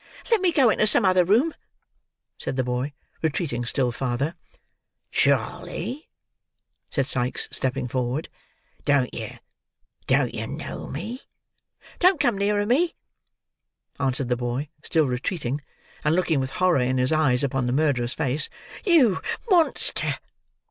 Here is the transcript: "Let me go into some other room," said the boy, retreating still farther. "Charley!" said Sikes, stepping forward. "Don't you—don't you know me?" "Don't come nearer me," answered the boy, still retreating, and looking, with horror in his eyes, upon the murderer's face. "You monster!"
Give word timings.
"Let 0.31 0.41
me 0.41 0.51
go 0.51 0.71
into 0.71 0.87
some 0.87 1.05
other 1.05 1.23
room," 1.23 1.53
said 2.39 2.55
the 2.55 2.63
boy, 2.63 2.91
retreating 3.21 3.65
still 3.65 3.91
farther. 3.91 4.33
"Charley!" 5.11 6.09
said 6.89 7.05
Sikes, 7.05 7.47
stepping 7.51 7.87
forward. 7.87 8.27
"Don't 8.83 9.13
you—don't 9.13 10.33
you 10.33 10.47
know 10.47 10.87
me?" 10.87 11.19
"Don't 11.99 12.19
come 12.19 12.35
nearer 12.39 12.65
me," 12.65 12.95
answered 13.99 14.29
the 14.29 14.35
boy, 14.35 14.69
still 14.81 15.05
retreating, 15.05 15.61
and 16.03 16.15
looking, 16.15 16.39
with 16.39 16.49
horror 16.57 16.79
in 16.81 16.97
his 16.97 17.11
eyes, 17.11 17.43
upon 17.43 17.67
the 17.67 17.71
murderer's 17.71 18.13
face. 18.15 18.49
"You 18.83 19.21
monster!" 19.51 20.15